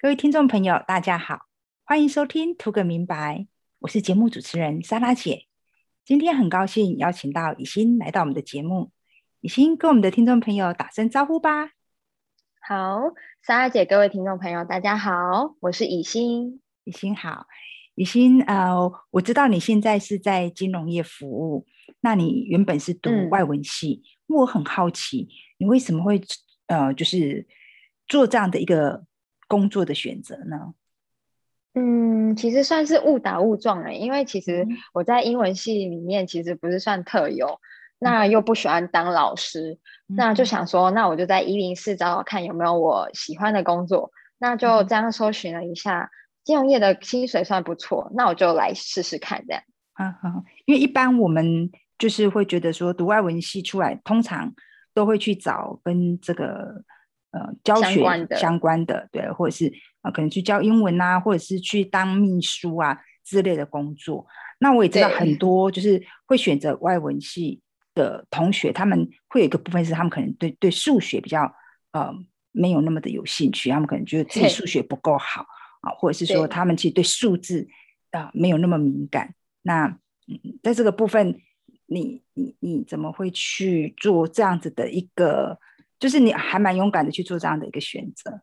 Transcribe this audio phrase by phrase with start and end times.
[0.00, 1.40] 各位听众朋友，大家好，
[1.82, 3.38] 欢迎收听《图个明白》，
[3.80, 5.46] 我是节目主持人莎拉姐。
[6.04, 8.92] 今天很高兴邀请到以欣来到我们的节目，
[9.40, 11.72] 以欣跟我们的听众朋友打声招呼吧。
[12.60, 16.60] 好，莎拉姐，各位听众朋友，大家好，我是以欣。
[16.84, 17.48] 以欣好，
[17.96, 21.66] 以欣呃，我知道你现在是在金融业服务，
[22.02, 26.22] 那你原本是读外文系，我很好奇，你为什么会
[26.68, 27.48] 呃，就是
[28.06, 29.04] 做这样的一个
[29.48, 30.74] 工作的选择呢？
[31.74, 37.60] 嗯，其实算是误打误撞哎，因为其实我在英文系里面其实不是算特优，
[37.98, 46.10] 那又不喜欢当老师，那就想说，那我就在一零四找找看有没有我喜欢的工作，那就这样搜寻了一下。
[46.44, 49.62] 金融业的薪水算不错，那我就来试试看这样。
[49.98, 54.54] 嗯哼，因为一般我们就是会觉得说，读外文系出来，通常
[54.94, 56.82] 都会去找跟这个
[57.30, 58.02] 呃教学
[58.36, 64.26] 相关的，对，或者是啊可能去教英文啊，或者是去当秘书啊之类的工作。
[64.60, 67.60] 那我也知道很多就是会选择外文系
[67.94, 71.52] 的同学，他们会有一个部分是他们可能对对数学比较
[71.92, 72.12] 呃
[72.50, 75.46] 没有那么的有兴趣，他们可能觉得自己数学不够好。
[75.80, 77.68] 啊，或者是说他们其实对数字
[78.10, 79.34] 啊没有那么敏感。
[79.62, 79.86] 那
[80.26, 81.40] 嗯，在这个部分，
[81.86, 85.60] 你你你怎么会去做这样子的一个？
[85.98, 88.40] 就是你还蛮勇敢的去做这样的一个选择。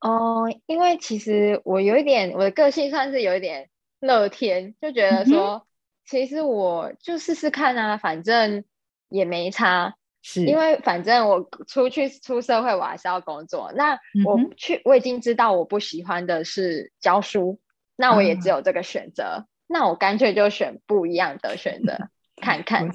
[0.00, 5.66] 哦，因为其实我有一点，我的个性算是有一点乐天，就觉得说，
[6.04, 8.64] 其实我就试试看啊，反正
[9.08, 9.94] 也没差。
[10.22, 13.72] 是因为反正我出去出社会，我还是要工作。
[13.76, 17.60] 那我去，我已经知道我不喜欢的是教书，
[17.94, 19.46] 那我也只有这个选择。
[19.68, 22.08] 那我干脆就选不一样的选择
[22.42, 22.88] 看看。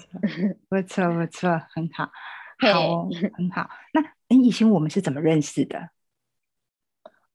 [0.70, 2.12] 不错不错，很好，
[2.62, 3.70] 好很好。
[3.94, 5.90] 那哎，以前我们是怎么认识的？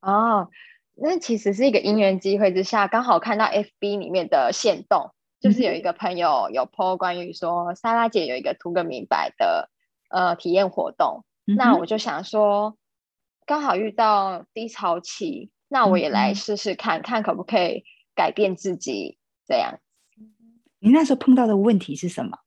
[0.01, 0.49] 哦，
[0.95, 9.71] 那其实是一个因缘机会之下，刚好看到 FB 里面的线动，就是有一个朋友有 po 关于说莎拉姐有一个图个明白的。
[10.09, 12.79] 呃，体验活动，那我就想说，
[13.45, 17.83] 刚好遇到低潮期，那我也来试试看看可不可以
[18.15, 19.81] 改变自己这样。
[20.79, 22.39] 你那时候碰到的问题是什么？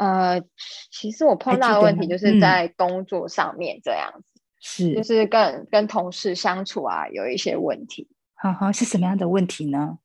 [0.00, 0.42] 呃，
[0.90, 8.08] 其实我碰到的问题就是在工作上面这样子，是就是跟跟同事相处啊，有一些问题。
[8.34, 9.98] 哈哈，是什么样的问题呢？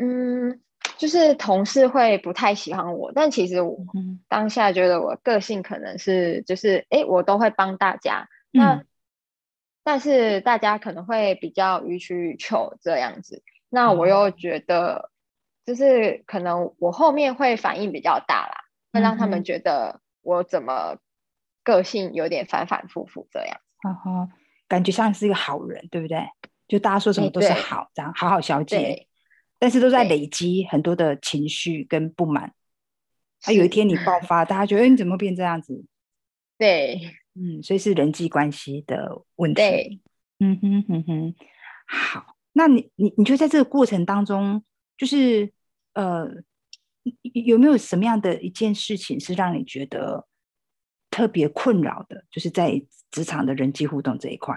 [0.00, 0.60] 嗯。
[0.96, 3.78] 就是同事会不太喜欢我，但其实我
[4.28, 8.28] 当下觉得我个性可能是就是哎，我都会帮大家。
[8.50, 8.82] 那
[9.82, 13.42] 但是大家可能会比较予取予求这样子。
[13.70, 15.10] 那我又觉得
[15.64, 18.59] 就是可能我后面会反应比较大啦，
[18.92, 20.98] 会让他们觉得我怎么
[21.62, 23.60] 个性有点反反复复这样。
[23.82, 24.28] 哈哈，
[24.68, 26.18] 感觉像是一个好人，对不对？
[26.68, 29.06] 就大家说什么都是好，这样好好小姐。
[29.62, 32.54] 但是都在累积很多的情绪跟不满，
[33.42, 35.84] 啊，有一天你爆发，大家觉得你怎么变这样子？
[36.56, 36.98] 对，
[37.34, 39.56] 嗯，所以是人际关系的问题。
[39.56, 40.00] 对，
[40.38, 41.34] 嗯哼哼哼，
[41.86, 44.64] 好，那你你你觉得在这个过程当中，
[44.96, 45.52] 就是
[45.92, 46.26] 呃，
[47.34, 50.26] 有没有什么样的一件事情是让你觉得
[51.10, 52.24] 特别困扰的？
[52.30, 54.56] 就是在职场的人际互动这一块，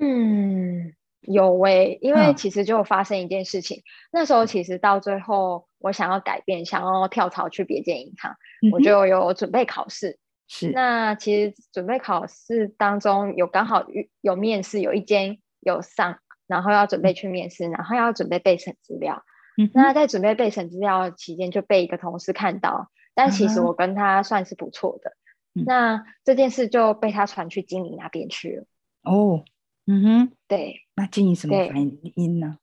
[0.00, 0.94] 嗯。
[1.26, 3.82] 有诶，因为其实就发生一件事情，
[4.12, 8.36] 那时候其实到最后，我想要改变，想要跳槽去别间银行，
[8.70, 10.18] 我就有准备考试。
[10.48, 13.86] 是，那其实准备考试当中有刚好
[14.20, 19.24] 有面试，有一间有上，然后要准备去面试，然后要准备备审资料。
[19.72, 25.12] 那在准备备审资料期间，就被一个同事看到，但其实我跟他算是不错的。
[25.52, 28.64] 那这件事就被他传去经理那边去了。
[29.02, 29.44] 哦。
[29.86, 31.76] 嗯哼，对，那经理什么反
[32.14, 32.56] 应呢？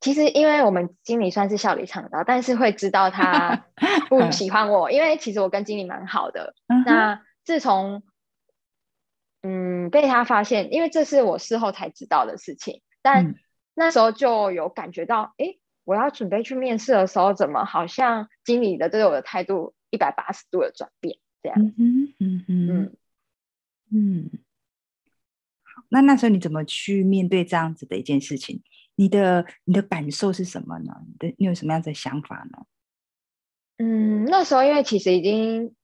[0.00, 3.66] 其实，因为我们经理算是笑里藏刀，但是会知道他
[4.08, 6.54] 不喜欢我，因为其实我跟经理蛮好的。
[6.86, 8.02] 那自从
[9.42, 13.34] 嗯被他发现，因为这是我事后才知道的事情，但
[13.74, 21.58] 那时候就有感觉到，哎，我要准备去面试的时候，怎么好像经理的对我的态度一百八十度的转变这样？
[21.78, 22.96] 嗯嗯嗯
[23.92, 24.30] 嗯。
[25.88, 28.62] 那那时候你怎么去面对这样子的一件事情？
[28.96, 30.92] 你的你的感受是什么呢？
[31.06, 32.66] 你的你有什么样的想法呢？
[33.78, 35.74] 嗯，那时候因为其实已经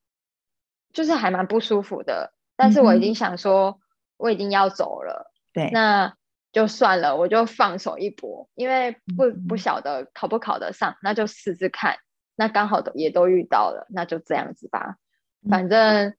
[0.93, 3.81] 就是还蛮不舒服的，但是我已经想说
[4.15, 6.15] 我已经要走了，对，那
[6.51, 11.97] 就算了，我就放手一搏，因为不不晓得考不考得上，那就试试看。
[12.35, 14.97] 那刚好的也都遇到了，那就这样子吧，
[15.49, 16.13] 反正。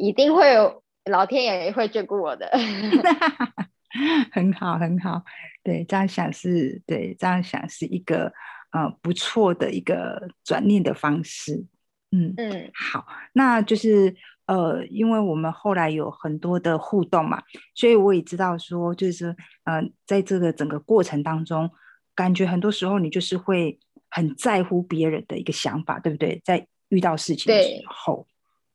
[0.00, 2.48] 一定会有老天爷会眷顾我的。
[4.30, 5.24] 很好，很好。
[5.64, 8.32] 对，这样想是对，这样想是一个
[8.70, 11.66] 呃不错的一个转念的方式。
[12.12, 14.14] 嗯嗯，好，那就是
[14.48, 17.40] 呃，因为我们后来有很多的互动嘛，
[17.74, 21.70] 所以我也知道说，就是呃，在这个整个过程当中，
[22.14, 23.78] 感觉很多时候你就是会
[24.10, 26.42] 很在乎别人的一个想法，对不对？
[26.44, 28.26] 在遇到事情的时候，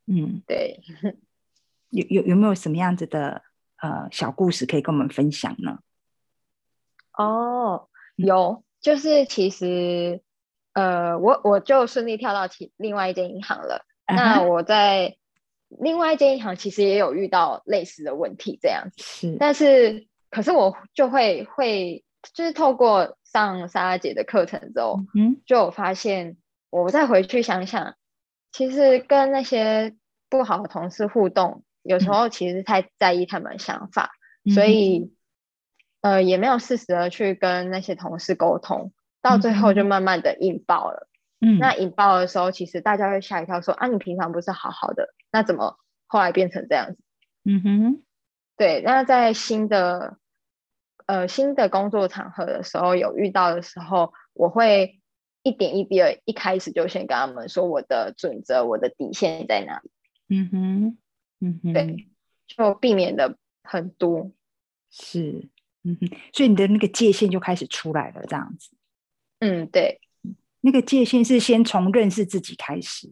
[0.07, 0.79] 嗯，对，
[1.89, 3.41] 有有有没有什么样子的
[3.81, 5.79] 呃小故事可以跟我们分享呢？
[7.17, 10.21] 哦，有，就是其实。
[10.75, 13.85] 呃，我我就顺利跳到其另外一间银行了。
[14.07, 15.15] 那我在
[15.79, 19.03] 另外一间银行其实也有遇到类似的问题，这样子。
[19.03, 22.03] 是，但是可是我就会会
[22.33, 26.37] 就是透过上莎拉姐的课程之后，嗯，就发现
[26.69, 27.95] 我再回去想想，
[28.51, 29.95] 其实跟那些
[30.29, 34.11] 不好的同事互动，有时候其实太在意他们想法，
[34.53, 35.13] 所以
[36.01, 38.91] 呃也没有适时的去跟那些同事沟通。
[39.21, 41.07] 到最后就慢慢的引爆了，
[41.39, 46.97] 嗯，那引爆的时候，其实大家会吓一跳，说啊，你平常不是好好的，那怎么后来变成这样子？
[47.43, 48.03] 嗯哼，
[48.55, 48.81] 对。
[48.85, 50.17] 那在新的
[51.07, 55.01] 呃新的工作场合的时候，有遇到的时候，我会
[55.41, 59.91] 一点一滴的，一开始就先跟他们说我的准则，我的底线在哪里？
[60.29, 60.97] 嗯哼，
[61.41, 62.07] 嗯哼，对，
[62.47, 64.31] 就避免的很多，
[64.89, 65.49] 是，
[65.83, 68.69] 嗯哼，所以你的那个界限就开始出来了，这样子。
[69.39, 69.99] 嗯，对，
[70.61, 73.11] 那个界限是先从认识自己开始。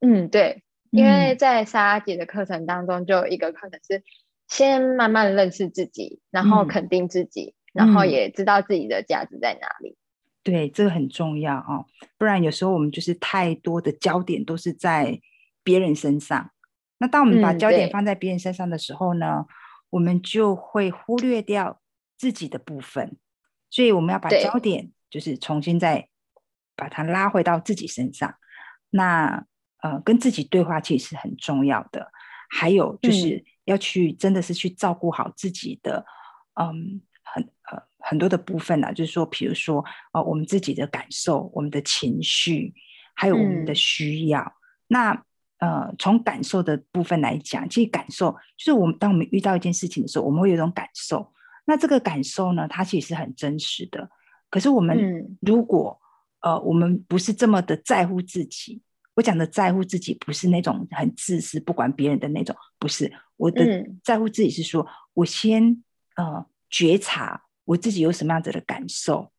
[0.00, 4.02] 嗯，对，因为在莎姐的课程当中，就有一个课程是
[4.48, 9.96] 先慢慢认识自己，然后肯定自己，然后也知道自己的价值在哪里。
[10.42, 11.86] 对，这个很重要哦，
[12.18, 15.20] 不然有时候我们就是太多的焦点都是在
[15.62, 16.50] 别人身上。
[16.98, 19.46] 那当我们把焦点放在别人身上的时候呢，
[19.90, 21.80] 我们就会忽略掉
[22.16, 23.16] 自己的部分。
[23.68, 24.92] 所以我们要把焦点。
[25.10, 26.08] 就是重新再
[26.76, 28.36] 把它拉回到自己身上，
[28.90, 29.44] 那
[29.82, 32.10] 呃，跟自己对话其实是很重要的。
[32.48, 36.04] 还有就是要去真的是去照顾好自己的，
[36.60, 38.92] 嗯，很呃很多的部分呢。
[38.92, 42.74] 就是说，比如说呃，我们自己的感受、我们的情绪，
[43.14, 44.52] 还有我们的需要。
[44.88, 45.24] 那
[45.58, 51.32] 呃，从感受的部分来讲，其实感受就是我们当我们遇到一件事情的时候，我们会有一种感受。
[51.66, 54.10] 那这个感受呢，它其实是很真实的。
[54.48, 56.00] 可是我们如果
[56.40, 58.82] 呃，我们不是这么的在乎自己，
[59.20, 65.84] 我讲的在乎自己不是那种很自私、不管别人的那种，不是我的在乎自己是说，我先
[66.16, 69.30] 呃觉察我自己有什么样子的感受，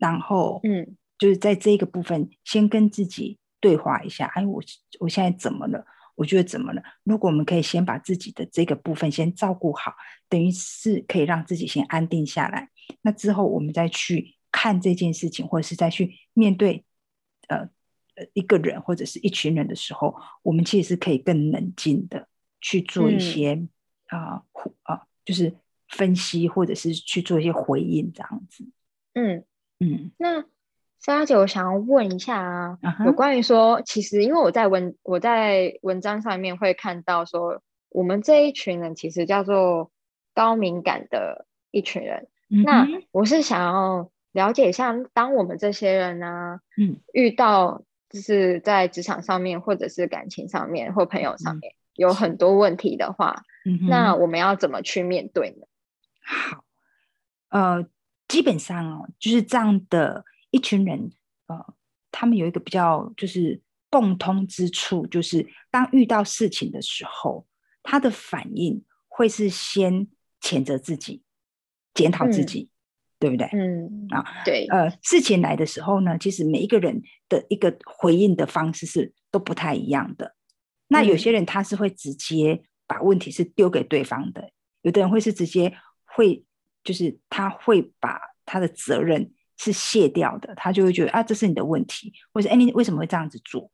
[0.00, 4.60] 然后嗯，就是在这个部分先跟自己对话一下，哎，我
[4.98, 5.86] 我现在怎么了？
[6.16, 6.82] 我觉得怎么了？
[7.04, 9.94] 如果我们可以先把自己的这个部分先照顾好，
[10.28, 12.68] 等于是可以让自己先安定下来，
[13.02, 14.36] 那之后我们再去。
[14.54, 16.84] 看这件事情，或者是再去面对，
[17.48, 17.70] 呃呃
[18.32, 22.28] 一个人或者是一群人的时候，我们其实是可以更冷静的
[22.60, 23.66] 去做一些
[24.08, 24.42] 啊
[24.82, 25.54] 啊，就是
[25.88, 28.64] 分析或者是去做一些回应这样子。
[29.14, 29.44] 嗯
[29.80, 30.10] 嗯。
[30.18, 30.44] 那
[31.00, 39.90] 莎姐，我想要问一下啊，有关于说，其实因为我在文我在文章上面会看到说，我们这一群人其实叫做
[40.34, 42.28] 高敏感的一群人。
[42.48, 44.10] 那我是想要。
[44.32, 55.66] 了解一下，当我们这些人呢，嗯，遇到就是在职场上面，或者是感情上面，或朋友上面有很多问题的话，嗯，那我们要怎么去面对呢？
[56.24, 56.64] 好，
[57.48, 57.86] 呃，
[58.28, 61.10] 基本上哦，就是这样的一群人，
[61.46, 61.74] 呃，
[62.10, 67.46] 他们有一个比较就是共通之处，就是当遇到事情的时候，
[67.82, 70.06] 他的反应会是先
[70.40, 71.22] 谴责自己，
[71.94, 72.68] 检讨自己。
[73.22, 73.46] 对不对？
[73.52, 80.34] 嗯啊，对，呃，事情来的时候呢，其实每一个人的一个回应的方式是都不太一样的。
[80.88, 84.50] 那有些人他是会直接把问题是丢给对方的，
[84.80, 85.72] 有的人会是直接
[86.04, 86.44] 会，
[86.82, 93.70] 就是他会把他的责任是卸掉的，他就会觉得啊，这是你的问题，或者哎，你为什么会这样子做？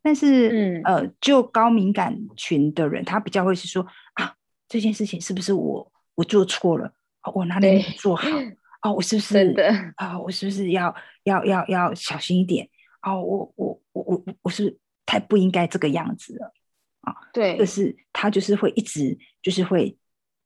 [0.00, 4.34] 但是，嗯，呃，就高敏感群的人，他比较会是说啊，
[4.68, 6.92] 这件事情是不是我我做错了？
[7.34, 8.26] 我哪里没做好？
[8.82, 10.18] 哦，我是不是真的啊？
[10.18, 12.68] 我是不是要要要要小心一点？
[13.02, 16.52] 哦，我我我我我是太不应该这个样子了
[17.00, 17.14] 啊！
[17.32, 19.96] 对，就是他就是会一直就是会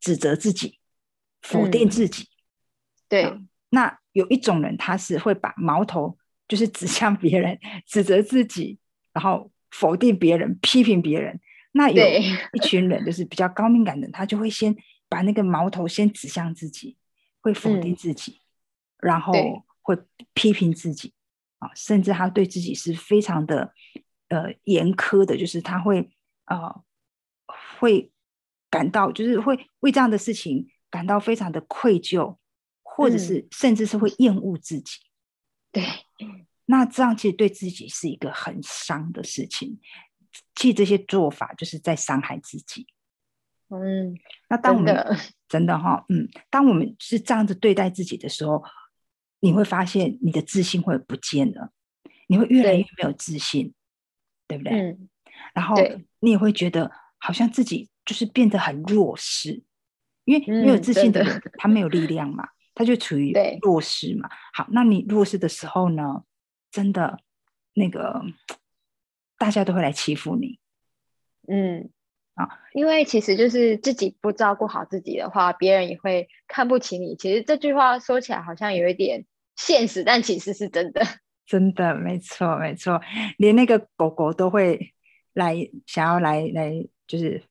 [0.00, 0.78] 指责自己，
[1.42, 2.28] 否定自己。
[3.08, 3.32] 对，
[3.70, 6.16] 那有一种人他是会把矛头
[6.48, 8.78] 就是指向别人，指责自己，
[9.12, 11.40] 然后否定别人，批评别人。
[11.72, 12.02] 那有
[12.52, 14.74] 一群人就是比较高敏感的，他就会先
[15.08, 16.96] 把那个矛头先指向自己，
[17.46, 18.40] 会否定自己，
[18.98, 19.32] 然后
[19.80, 19.96] 会
[20.34, 21.14] 批评自己
[21.60, 23.72] 啊，甚至他对自己是非常的
[24.26, 26.10] 呃严苛的，就是他会
[26.46, 26.82] 呃
[27.78, 28.10] 会
[28.68, 32.36] 感到就是会为这样的事情感到非常的愧疚，
[32.82, 34.98] 或者是甚至是会厌恶自己。
[35.70, 35.84] 对，
[36.64, 39.78] 那这样其实对自己是一个很伤的事情。
[40.56, 42.88] 其实这些做法就是在伤害自己。
[43.68, 44.14] 嗯，
[44.48, 44.94] 那当我们
[45.48, 48.62] 真的哈，嗯，当我们是这样子对待自己的时候，
[49.40, 51.70] 你会发现你的自信会不见了，
[52.28, 53.74] 你会越来越没有自信，
[54.46, 54.72] 对不对？
[54.72, 55.08] 嗯。
[55.52, 55.76] 然后
[56.20, 59.62] 你也会觉得好像自己就是变得很弱势，
[60.24, 63.32] 因为没有自信的人， 他没有力量嘛，他就处于
[63.62, 64.28] 弱势嘛。
[64.52, 66.22] 好，那你弱势的时候呢，
[66.70, 67.18] 真的
[67.74, 68.24] 那个。
[69.38, 70.58] 大家都会来欺负你，
[71.46, 71.90] 嗯
[72.36, 77.16] 啊，因为其实就是自己不照顾好自己的话，别人也会看不起你。
[77.16, 79.24] 其实这句话说起来好像有一点
[79.56, 81.02] 现实，但其实是真的，
[81.44, 83.00] 真的没错没错。
[83.38, 84.94] 连那个狗狗都会
[85.32, 86.72] 来想要来来，
[87.06, 87.42] 就是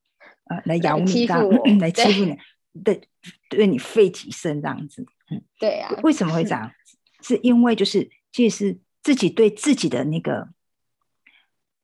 [0.46, 2.38] 呃来咬你，欺 负来欺负你，
[2.84, 3.02] 对
[3.50, 5.06] 对你吠几声这样子。
[5.32, 5.90] 嗯，对呀。
[6.04, 6.72] 为什么会这样？
[7.22, 10.50] 是因为就是其实自己对自己的那个。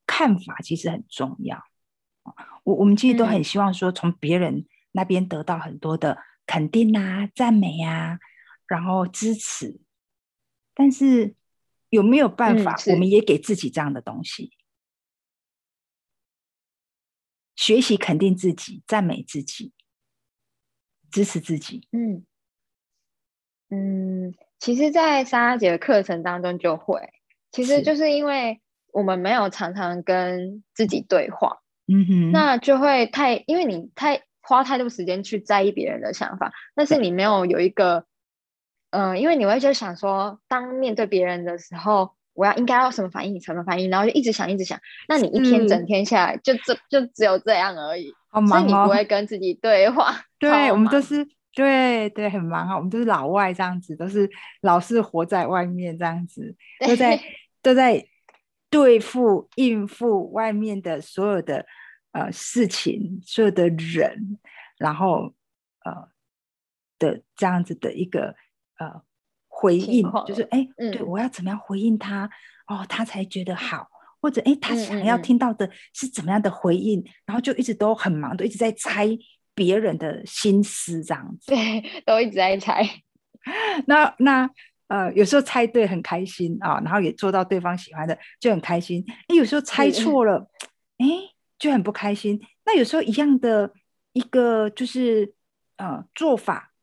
[0.08, 1.58] 看法其实很重要
[2.64, 8.20] 我我们其实都很希望说从别人那边得到很多的肯定啊、赞美啊，
[8.68, 9.80] 然后支持。
[10.74, 11.36] 但是
[11.90, 14.52] 有没有办法，我们也给自己这样的东西？
[17.56, 19.74] 学习肯定自己、赞美自己、
[21.12, 21.88] 支持自己。
[21.92, 22.26] 嗯
[23.70, 27.14] 嗯，其实，在莎莎姐的课程当中就会，
[27.52, 28.62] 其实就是因为。
[28.94, 31.61] 我们没有常常跟自己对话，
[31.92, 38.06] 嗯哼，那就会太，因为你太花太多时间去在意别人的想法，但是你没有有一个，
[38.92, 44.80] 嗯，因为你会就想说，当面对别人的时候，我要应该要什么反应，什么反应，然后就一直想，一直想，
[45.10, 54.30] 那你一天整天下来，就这就只有这样而已，好忙哦，你不会跟自己对话， 对我们都是，对对，很忙哈，我们都是老外这样子，都是
[54.62, 56.56] 老是活在外面这样子，
[56.88, 57.20] 都在
[57.62, 58.06] 都在。
[58.72, 61.66] 对付应付外面的所有的
[62.12, 64.39] 呃事情，所有的人，
[64.77, 65.34] 然后
[65.86, 66.10] 呃
[67.00, 68.36] 的这样子的一个
[68.77, 69.01] 呃
[69.48, 72.30] 回应，就是哎，对我要怎么样回应他
[72.68, 73.88] 哦，他才觉得好，
[74.22, 79.08] 或者哎，他想要听到的是怎么样的回应，然后就一直都很忙，都一直在猜
[79.53, 82.84] 别人的心思，这样子，对， 都一直在猜。
[83.88, 84.50] 那那。
[84.91, 89.01] 呃，有时候猜对很开心啊，然后也做到对方喜欢的就很开心。
[89.30, 90.51] 哎，有时候猜错了，
[90.98, 91.08] 哎，
[91.62, 92.41] 就很不开心。
[92.65, 93.72] 那有时候一样的
[94.13, 95.36] 一个就是
[95.77, 96.74] 呃做法，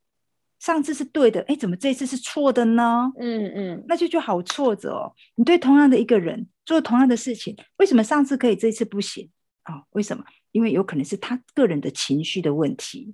[0.57, 3.11] 上次是对的，哎，怎么这次是错的呢？
[3.19, 5.13] 嗯嗯，那就就好挫折哦。
[5.35, 9.29] 你对同样的一个人做同样的事情，为什么上次可以，这次不行
[9.63, 9.83] 啊？
[9.91, 10.23] 为什么？
[10.51, 13.13] 因为有可能是他个人的情绪的问题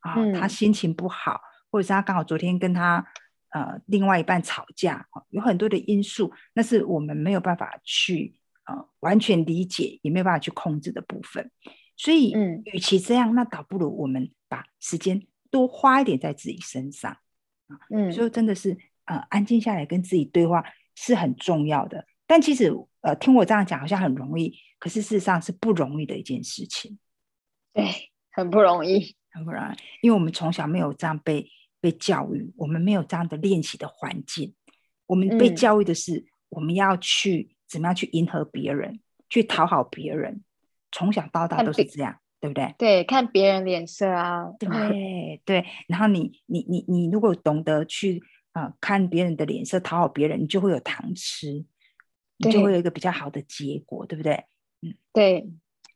[0.00, 3.06] 啊，他心情不好，或者是他刚好昨天跟他。
[3.50, 8.34] 呃，另外一半吵架，有很多的因素，那是我们没有办法去
[8.66, 11.50] 呃完全理解，也没有办法去控制的部分。
[11.96, 17.10] 所以，嗯，与其这样，那倒不如我们把时间多花一点在自己身上
[17.68, 17.78] 啊。
[17.90, 22.06] 嗯，所以真的是呃，安静下来跟自己对话是很重要的。
[22.26, 26.98] 但其实呃，听我这样讲好像很容易，可是事实上是不容易的一件事情。
[27.72, 31.50] 对，很不容易，很不容易，因为我们从小没有这样被。
[31.78, 34.54] 被教育，我们没有这样的练习的环境。
[35.04, 40.42] 我们被教育的是，我们要去怎么样去迎合别人，去讨好别人。
[40.92, 42.74] 从小到大都是这样，对不对？
[42.78, 44.46] 对，看别人脸色啊。
[44.58, 45.64] 对对。
[45.88, 51.66] 然后你你你你，如果懂得去啊看别人的脸色，讨好别人，你就会有糖吃，
[52.38, 54.44] 你就会有一个比较好的结果，对不对？
[54.80, 55.50] 嗯，对。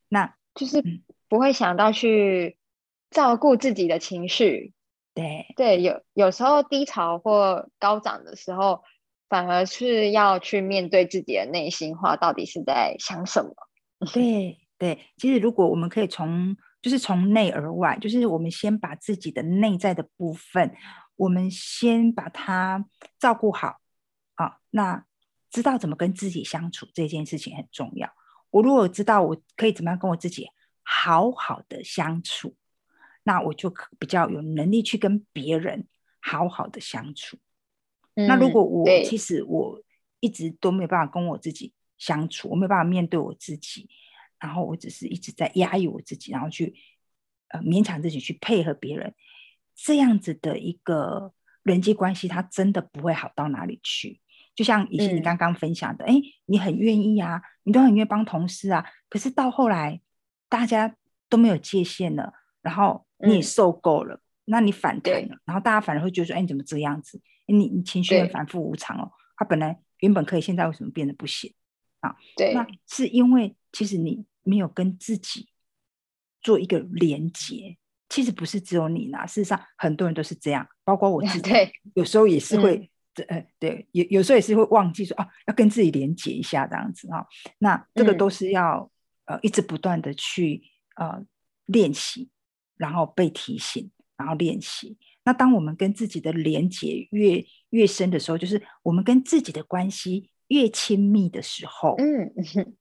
[0.09, 0.83] 那就是
[1.29, 2.59] 不会想到去
[3.11, 4.75] 照顾自己的情绪。
[5.15, 8.83] 对对，有有时候低潮或高涨的时候，
[9.31, 13.55] 反而是要去面对自己的内心话，到底是在想什么？
[14.13, 20.75] 对对，其实如果我们可以从就是从内而外，就是我们先把自己的内在的部分，
[21.17, 22.85] 我们先把它
[23.19, 23.79] 照顾好
[24.35, 25.07] 啊，那
[25.51, 28.11] 知道怎么跟自己相处这件事情很重要。
[28.51, 30.49] 我如果知道我可以怎么样跟我自己
[30.83, 32.57] 好好的相处。
[33.23, 35.87] 那我就比较有能力去跟别人
[36.23, 37.37] 好好的相处。
[38.15, 39.83] 那如果我其实我
[40.21, 43.89] 一直都没有办法跟我自己相处，我没有办法面对我自己，
[44.39, 46.75] 然后我只是一直在压抑我自己，然后去
[47.49, 49.15] 呃勉强自己去配合别人，
[49.75, 54.21] 这样子的一个人际关系，它真的不会好到哪里去。
[54.55, 56.15] 就像以前你刚刚分享的，哎，
[56.47, 60.01] 你很愿意啊，你都很愿意帮同事啊，可是到后来
[60.49, 60.95] 大家
[61.29, 67.23] 都没有界限了，然后你也受够了，那你反弹了，然后大家反而会觉得说，哎，你怎么这样子？
[67.53, 71.53] 你你情绪很反复无常哦，他本来原本可以，现在为什么变得不行？
[72.01, 72.17] 啊？
[72.37, 75.51] 对，那是因为其实你没有跟自己
[76.41, 77.77] 做一个连接，
[78.09, 81.51] 其实不是只有你呢，事实上很多人都是这样，包括我自 己，
[81.95, 82.91] 有时候也是会，
[83.29, 87.27] 呃，对，有有时候也是会忘记说啊，要跟自己连接一下这样子啊，
[87.59, 88.91] 那这个都是要
[89.27, 90.63] 呃一直不断的去
[90.97, 91.23] 呃
[91.67, 92.31] 练习，
[92.77, 94.99] 然后被提醒，然后练习。
[95.25, 102.33] 那当我们跟自己的连接越越深的时候，就是我们跟自己的关系越亲密的时候，嗯，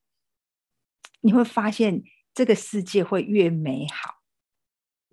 [1.21, 2.03] 你会发现
[2.33, 4.15] 这个世界会越美好。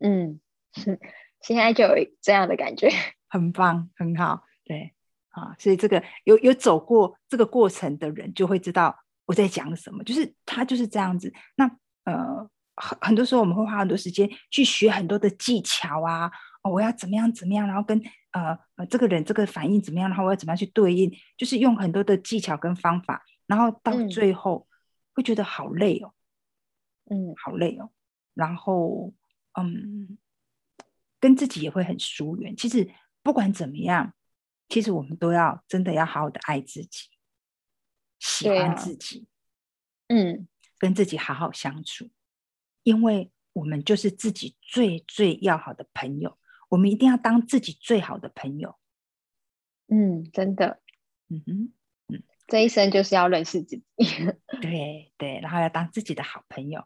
[0.01, 0.41] 嗯，
[1.41, 2.89] 现在就有这样的感觉，
[3.29, 4.95] 很棒，很好，对
[5.31, 11.33] 啊，所以这个有有走过这个过程的人就会知道我在讲什么，就是他就是这样子。
[11.57, 11.67] 那
[12.05, 16.31] 呃，很很多时候我们会花很多时间去学很多的技巧啊。
[16.63, 17.97] 哦我要怎么样怎么样，然后跟
[18.33, 24.67] 呃呃这个人这个反应怎么样，然后我要怎么样去对应，就是用很多的技巧跟方法，然后到最后
[25.15, 26.13] 会觉得好累哦，
[27.09, 27.91] 嗯，好累哦，
[28.35, 29.15] 然后
[29.57, 30.19] 嗯，
[31.21, 32.57] 跟自己也会很疏远。
[32.57, 32.91] 其实
[33.23, 34.13] 不管怎么样，
[34.69, 37.11] 其实我们都要真的要好好的爱自己，
[38.19, 39.29] 喜欢自己，
[40.09, 42.11] 嗯，跟自己好好相处，
[42.87, 46.39] 因为我们就是自己最最要好的朋友。
[46.69, 48.77] 我们一定要当自己最好的朋友。
[49.89, 50.81] 嗯，真的，
[51.29, 51.73] 嗯哼，
[52.07, 53.85] 嗯，这一生就是要认识自己。
[54.63, 56.85] 对对，然后要当自己的好朋友。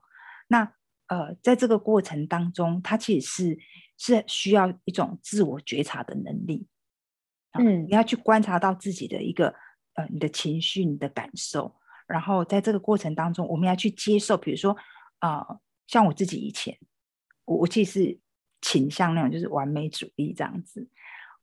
[0.48, 0.72] 那
[1.08, 3.58] 呃，在这个过程当中，他其实是
[3.98, 6.66] 是需要一种自我觉察的能力。
[7.52, 9.54] 嗯，你要去观察到自己的一个
[9.92, 14.34] 呃，你的情绪、你的感受，然后在这个过程当中，我们要去接受。
[14.38, 14.74] 比如说
[15.18, 15.46] 啊，
[15.90, 16.78] 像我自己以前，
[17.44, 18.18] 我我其实。
[18.62, 20.86] 倾向那种就是完美主义这样子，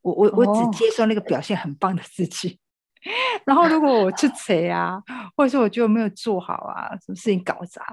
[0.04, 2.60] 我我我只接受那个表现很棒的自己，
[3.44, 5.02] 然后如果我去锤啊，
[5.36, 7.84] 或者说我觉得没有做好啊，什么事情搞砸，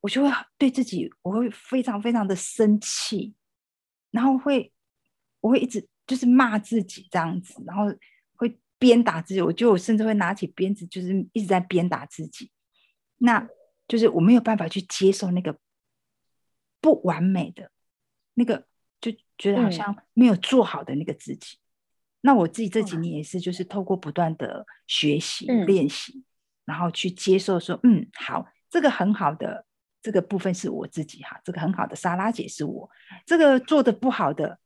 [0.00, 3.32] 我就会对自己我会非常非常的生气，
[4.10, 4.72] 然后会
[5.40, 7.84] 我会一直就是骂自己这样子，然后
[8.34, 12.50] 会鞭打自己，我觉得我甚至会拿起鞭子就是一直在鞭打自己，
[13.18, 13.48] 那
[13.86, 15.56] 就是我没有办法去接受那个
[16.80, 17.70] 不完美的。
[18.34, 18.66] 那个
[19.00, 21.58] 就觉得好像没有做好的那个自己，
[22.20, 26.24] 那我自己这几年也是，就是透过不断的学习练习，
[26.64, 29.66] 然后去接受说，嗯，好，这个很好的
[30.00, 32.88] 这个部分是我自己哈，这个很好的莎拉姐是我，
[33.26, 34.58] 这个做的不好的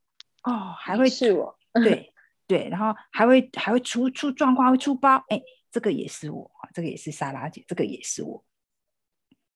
[0.42, 2.12] 哦，还会是我，对
[2.46, 8.44] 对，然后还会还会出出状况，会出包，哎，这个也是我这个也是莎拉姐，这个也是我。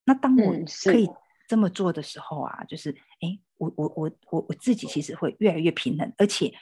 [0.04, 1.06] 那当我可以
[1.46, 3.38] 这么做的时候啊，就是哎。
[3.58, 6.52] 我我我我我自己其实会越来越平衡，而且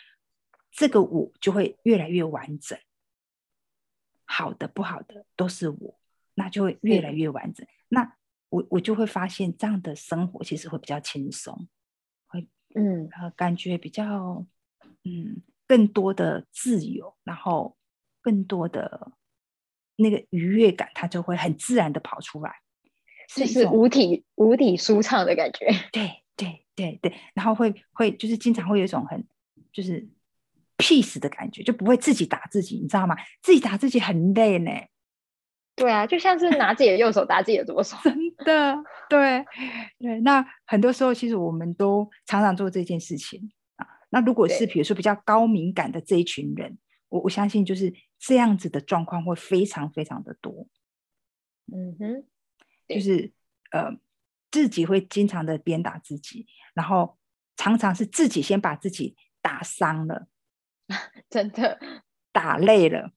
[0.70, 2.79] 这个我就会越来越完整。
[4.25, 5.99] 好的不好的都是我，
[6.35, 7.66] 那就会越来越完整。
[7.88, 8.16] 那
[8.49, 11.66] 我我就会发现这样的生活其实会比较轻松，
[12.29, 14.47] 会嗯呃感觉比较
[15.03, 17.77] 嗯更多的自由，然后
[18.20, 19.11] 更多的
[19.97, 22.55] 那个愉悦感，它就会很自然的跑出来，
[23.28, 25.66] 就是五体五体舒畅的感觉。
[25.92, 26.10] 对。
[26.37, 29.24] 对对对，然后会会就是经常会有一种很
[29.72, 30.04] 就是
[30.76, 33.14] peace 的感觉，就不会自己打自己，你知道吗？
[33.40, 34.72] 自己打自己很累呢。
[35.76, 37.96] 对啊，就像是拿自己的右手打自己的左手。
[38.02, 38.12] 真
[38.44, 38.76] 的，
[39.08, 39.44] 对
[40.00, 40.18] 对。
[40.22, 43.87] 那很多时候，其实我们都常常做这件事情啊。
[44.10, 46.76] 那如果是比如说比较高敏感的这一群人，
[47.10, 50.66] 我我相信就是这样子的状况会非常非常的多。
[51.72, 52.24] 嗯哼，
[52.88, 53.33] 就是
[53.70, 53.97] 呃。
[54.51, 57.18] 自己会经常的鞭打自己，然后
[57.57, 60.29] 常常是自己先把自己打伤了，
[61.29, 61.77] 真的
[62.31, 63.11] 打累了，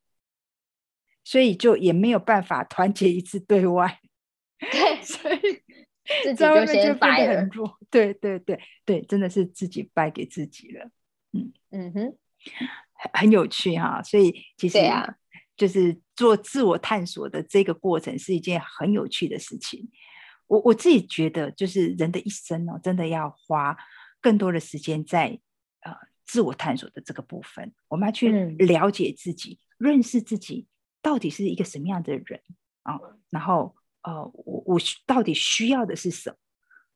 [1.23, 3.99] 所以就也没有办法团结一致对外。
[4.57, 5.39] 对，所以
[6.23, 7.47] 自己就先败了。
[7.91, 10.89] 对对对对，真的是自己败给自己了。
[11.33, 12.17] 嗯嗯哼，
[13.13, 14.01] 很有趣哈。
[14.01, 15.17] 所以其实啊，
[15.57, 19.89] 就是做自我探索的这个过程是一件很有趣的事情。
[20.45, 23.75] 我我自己觉得，就是人的一生哦，真的要花
[24.21, 25.37] 更多的时间在
[25.81, 25.93] 呃
[26.25, 27.73] 自我探索的这个部分。
[27.89, 30.67] 我们要去了解自己，认识自己
[31.01, 32.41] 到底是一个什么样的人
[32.83, 32.97] 啊，
[33.29, 36.37] 然后呃，我我到底需要的是什么？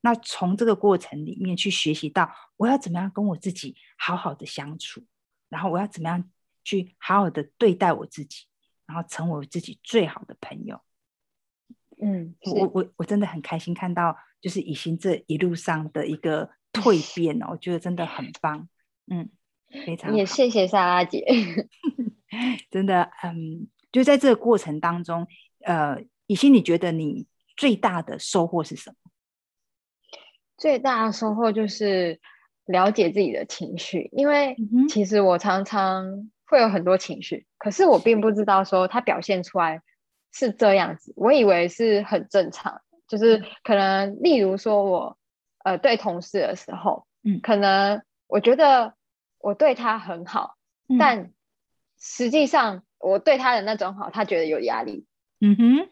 [0.04, 5.06] 那从这个过程里面去学习到，我要怎么样跟我自己好好的相处，
[5.50, 6.32] 然后我要怎么样
[6.64, 8.46] 去好好的对待我自己，
[8.92, 10.82] 然后成为我自己最好的朋友。
[12.02, 18.68] 嗯，我我我真的很开心看到，就是以心这一路上的一个蜕 变哦，我觉得真的很棒。
[19.08, 19.30] 嗯，
[19.86, 21.26] 非常也谢谢莎拉姐，
[22.70, 25.26] 真的，嗯，就在这个过程当中，
[25.64, 29.12] 呃，以心，你觉得你最大的收获是什么？
[30.58, 32.20] 最大的收获就是
[32.66, 34.56] 了解自己的情绪，因为
[34.90, 39.82] 其实我常常会有很多情绪，可是我并不知道说他表现出来
[40.34, 45.18] 是这样子，我以为是很正常，就是可能例如说我
[45.64, 48.96] 呃对同事的时候，嗯，可能我觉得
[49.40, 50.58] 我对他很好，
[51.00, 51.32] 但
[51.98, 55.06] 实际上我对他的那种好，他觉得有压力，
[55.40, 55.90] 嗯哼，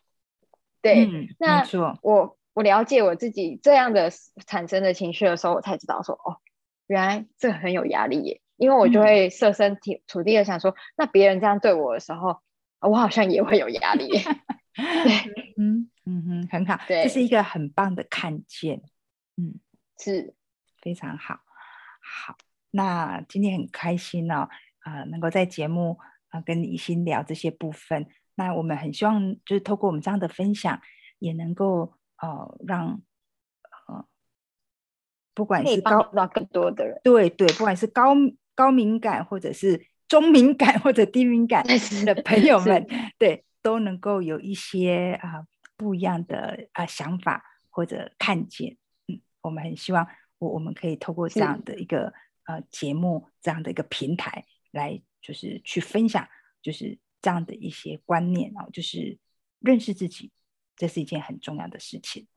[0.81, 1.63] 对，那
[2.01, 2.35] 我。
[2.53, 4.11] 我了解我自己这样的
[4.45, 6.41] 产生的情绪的时候，我才知道说哦，
[6.87, 8.41] 原来这很有压力耶。
[8.59, 12.39] 因为我就会设身处地的想说，那别人这样对我的时候，
[12.81, 14.07] 我好像也会有压力。
[14.75, 18.81] 对，嗯嗯哼，很好，这是一个很棒的看见。
[19.37, 19.59] 嗯，
[19.97, 20.35] 是
[20.81, 21.39] 非常好。
[21.99, 22.37] 好，
[22.71, 24.47] 那今天很开心哦，
[24.81, 25.97] 啊，能够在节目
[26.29, 28.05] 啊跟李欣聊这些部分。
[28.35, 30.79] 那我们很希望就是透过我们这样的分享，
[31.17, 31.95] 也能够。
[32.21, 33.01] 哦，让
[33.87, 34.05] 呃，
[35.33, 38.13] 不管是高到更多的人，对对，不管是高
[38.59, 41.63] 高敏感或者是中敏感 或者低敏感
[42.05, 42.85] 的朋友们，
[43.17, 48.75] 对，都能够有一些啊不一样的啊想法或者看见。
[49.07, 50.05] 嗯，我们很希望
[50.39, 56.27] 我我们可以透过这样的一个呃节目，这样的一个平台来，就是去分享，
[56.61, 59.17] 就是这样的一些观念啊，就是
[59.61, 60.33] 认识自己。
[60.75, 62.27] 这是一件很重要的事情，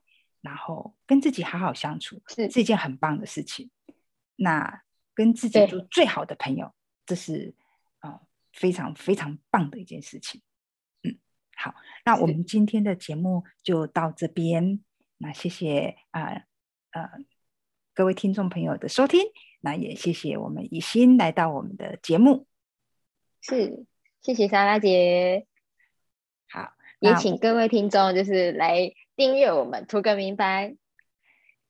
[0.41, 3.69] 然后跟自己好好相处是是一件很棒的事情。
[4.37, 4.83] 那
[5.13, 6.73] 跟自己做最好的朋友，
[7.05, 7.53] 这是
[7.99, 8.21] 啊
[8.51, 10.41] 非常非常棒的一件事情。
[11.03, 11.17] 嗯，
[11.55, 14.83] 好，那我们今天的节目就到这边。
[15.17, 16.43] 那谢谢啊
[16.91, 17.09] 呃
[17.93, 19.21] 各位听众朋友的收听，
[19.61, 22.47] 那也谢谢我们以心来到我们的节目。
[23.41, 23.85] 是，
[24.21, 25.45] 谢谢莎拉姐。
[26.49, 26.73] 好。
[26.99, 30.77] 也请各位听众就是来订阅我们，图个明白。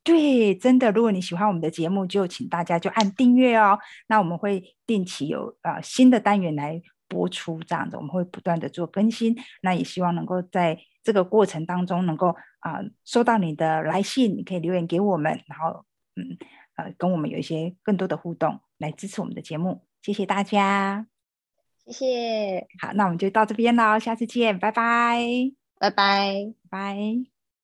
[0.03, 3.79] 对，真的，如果你喜欢我们的节目，就请大家就按订阅哦。
[4.07, 9.33] 那我们会定期有啊新的单元来播出，这样子我们会不断的做更新。
[9.61, 15.85] 那也希望能够在这个过程当中，能够啊收到你的来信，你可以留言给我们，然后
[16.15, 16.37] 嗯
[16.75, 19.85] 呃跟我们有一些更多的互动，来支持我们的节目。
[20.01, 21.07] 谢谢大家。
[21.85, 25.21] 谢谢，好，那我们就到这边喽，下次见，拜拜，
[25.79, 27.32] 拜拜，拜。